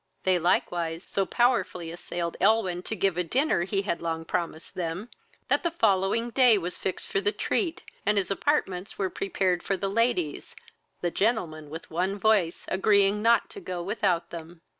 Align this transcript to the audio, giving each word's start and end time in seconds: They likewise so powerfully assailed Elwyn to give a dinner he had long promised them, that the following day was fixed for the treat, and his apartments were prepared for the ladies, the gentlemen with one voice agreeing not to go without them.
They 0.23 0.39
likewise 0.39 1.05
so 1.07 1.27
powerfully 1.27 1.91
assailed 1.91 2.35
Elwyn 2.39 2.81
to 2.85 2.95
give 2.95 3.17
a 3.17 3.23
dinner 3.23 3.65
he 3.65 3.83
had 3.83 4.01
long 4.01 4.25
promised 4.25 4.73
them, 4.73 5.09
that 5.47 5.61
the 5.61 5.69
following 5.69 6.31
day 6.31 6.57
was 6.57 6.75
fixed 6.79 7.07
for 7.07 7.21
the 7.21 7.31
treat, 7.31 7.83
and 8.03 8.17
his 8.17 8.31
apartments 8.31 8.97
were 8.97 9.11
prepared 9.11 9.61
for 9.61 9.77
the 9.77 9.89
ladies, 9.89 10.55
the 11.01 11.11
gentlemen 11.11 11.69
with 11.69 11.91
one 11.91 12.17
voice 12.17 12.65
agreeing 12.69 13.21
not 13.21 13.47
to 13.51 13.59
go 13.59 13.83
without 13.83 14.31
them. 14.31 14.61